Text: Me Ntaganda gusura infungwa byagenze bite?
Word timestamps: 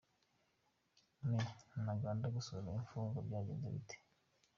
Me 1.27 1.39
Ntaganda 1.83 2.25
gusura 2.35 2.67
infungwa 2.79 3.19
byagenze 3.27 3.67
bite? 3.73 3.97